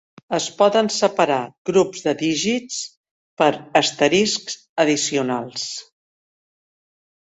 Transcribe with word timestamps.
Es 0.35 0.45
poden 0.61 0.87
separar 0.95 1.37
Grups 1.71 2.07
de 2.07 2.15
dígits 2.23 2.81
per 3.43 3.53
asteriscs 3.85 4.61
addicionals. 4.89 5.73